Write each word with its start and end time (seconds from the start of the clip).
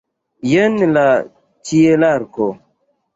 Jen 0.51 0.79
la 0.95 1.03
ĉielarko! 1.73 2.49